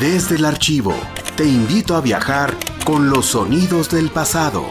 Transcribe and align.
Desde 0.00 0.36
el 0.36 0.44
archivo, 0.44 0.94
te 1.36 1.44
invito 1.44 1.96
a 1.96 2.00
viajar 2.00 2.54
con 2.84 3.10
los 3.10 3.26
sonidos 3.26 3.90
del 3.90 4.10
pasado. 4.10 4.64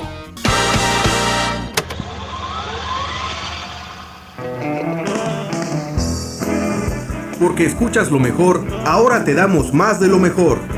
Porque 7.41 7.65
escuchas 7.65 8.09
lo 8.09 8.19
mejor, 8.19 8.65
ahora 8.85 9.25
te 9.25 9.33
damos 9.33 9.73
más 9.73 9.99
de 9.99 10.07
lo 10.07 10.17
mejor. 10.17 10.76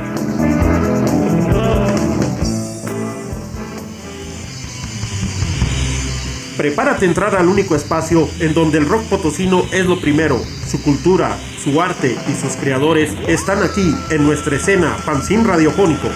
Prepárate 6.59 7.05
a 7.05 7.07
entrar 7.07 7.35
al 7.37 7.47
único 7.47 7.73
espacio 7.73 8.27
en 8.41 8.53
donde 8.53 8.79
el 8.79 8.85
rock 8.85 9.03
potosino 9.03 9.63
es 9.71 9.85
lo 9.85 9.97
primero. 10.01 10.41
Su 10.67 10.83
cultura, 10.83 11.37
su 11.63 11.81
arte 11.81 12.17
y 12.27 12.33
sus 12.33 12.57
creadores 12.57 13.15
están 13.29 13.63
aquí 13.63 13.95
en 14.09 14.25
nuestra 14.25 14.57
escena 14.57 14.89
Fanzine 14.95 15.45
Radiofónico. 15.45 16.09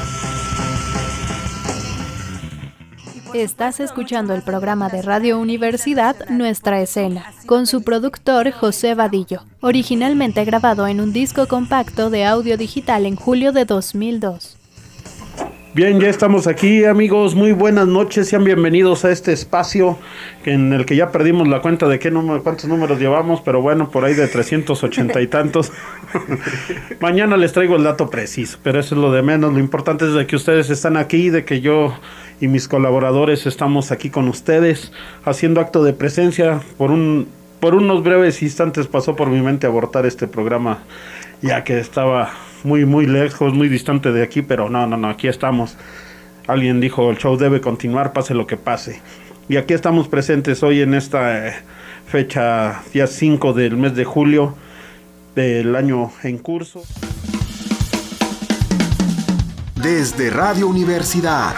Estás 3.34 3.80
escuchando 3.80 4.34
el 4.34 4.42
programa 4.42 4.90
de 4.90 5.02
Radio 5.02 5.40
Universidad 5.40 6.18
Nuestra 6.28 6.82
Escena, 6.82 7.32
con 7.46 7.66
su 7.66 7.82
productor 7.86 8.52
José 8.52 8.96
Vadillo, 8.96 9.46
originalmente 9.62 10.44
grabado 10.44 10.88
en 10.88 11.00
un 11.00 11.14
disco 11.14 11.48
compacto 11.48 12.10
de 12.10 12.26
audio 12.26 12.58
digital 12.58 13.06
en 13.06 13.16
julio 13.16 13.54
de 13.54 13.64
2002. 13.64 14.58
Bien, 15.76 16.00
ya 16.00 16.08
estamos 16.08 16.46
aquí 16.46 16.86
amigos, 16.86 17.34
muy 17.34 17.52
buenas 17.52 17.88
noches, 17.88 18.30
sean 18.30 18.44
bienvenidos 18.44 19.06
a 19.06 19.12
este 19.12 19.34
espacio 19.34 19.98
en 20.46 20.72
el 20.72 20.86
que 20.86 20.96
ya 20.96 21.12
perdimos 21.12 21.48
la 21.48 21.64
cuenta 21.64 21.88
de 21.88 21.98
qué 21.98 22.12
número, 22.12 22.44
cuántos 22.44 22.70
números 22.70 23.00
llevamos, 23.00 23.42
pero 23.42 23.60
bueno, 23.60 23.90
por 23.90 24.06
ahí 24.06 24.14
de 24.14 24.28
380 24.28 25.20
y 25.20 25.26
tantos. 25.26 25.72
Mañana 27.00 27.38
les 27.38 27.54
traigo 27.54 27.76
el 27.76 27.84
dato 27.84 28.12
preciso, 28.12 28.60
pero 28.62 28.80
eso 28.80 28.94
es 28.94 29.02
lo 29.02 29.12
de 29.12 29.24
menos, 29.24 29.52
lo 29.52 29.58
importante 29.58 30.06
es 30.06 30.14
de 30.14 30.28
que 30.28 30.36
ustedes 30.36 30.70
están 30.70 30.96
aquí, 30.96 31.32
de 31.32 31.44
que 31.44 31.60
yo 31.60 31.98
y 32.40 32.48
mis 32.48 32.68
colaboradores 32.68 33.48
estamos 33.48 33.92
aquí 33.92 34.12
con 34.12 34.28
ustedes 34.28 34.92
haciendo 35.26 35.60
acto 35.60 35.84
de 35.84 35.94
presencia. 35.94 36.62
Por, 36.78 36.92
un, 36.92 37.28
por 37.60 37.74
unos 37.74 38.04
breves 38.04 38.44
instantes 38.44 38.86
pasó 38.86 39.16
por 39.16 39.32
mi 39.32 39.42
mente 39.42 39.66
abortar 39.66 40.06
este 40.06 40.28
programa, 40.28 40.84
ya 41.42 41.64
que 41.64 41.80
estaba 41.80 42.32
muy, 42.64 42.86
muy 42.86 43.06
lejos, 43.06 43.54
muy 43.54 43.70
distante 43.70 44.12
de 44.12 44.24
aquí, 44.24 44.42
pero 44.42 44.70
no, 44.70 44.88
no, 44.88 44.98
no, 44.98 45.10
aquí 45.10 45.28
estamos. 45.28 45.78
Alguien 46.48 46.80
dijo, 46.82 47.10
el 47.10 47.18
show 47.18 47.38
debe 47.38 47.62
continuar, 47.62 48.14
pase 48.14 48.34
lo 48.34 48.48
que 48.48 48.58
pase. 48.58 49.02
Y 49.50 49.58
aquí 49.58 49.74
estamos 49.74 50.08
presentes 50.08 50.64
hoy 50.64 50.82
en 50.82 50.94
esta 50.94 51.48
eh, 51.48 51.54
fecha, 52.08 52.82
día 52.94 53.08
5 53.08 53.54
del 53.54 53.78
mes 53.78 53.96
de 53.96 54.06
julio 54.06 54.56
del 55.36 55.76
año 55.76 56.12
en 56.24 56.38
curso. 56.38 56.84
Desde 59.76 60.30
Radio 60.30 60.68
Universidad. 60.68 61.54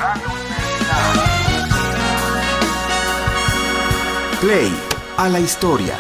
Play 4.42 4.72
a 5.17 5.30
la 5.30 5.39
historia. 5.39 5.95